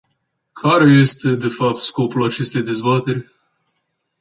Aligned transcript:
Care 0.53 0.91
este, 0.91 1.35
de 1.35 1.47
fapt, 1.47 1.77
scopul 1.77 2.23
acestei 2.23 2.61
dezbateri? 2.61 3.31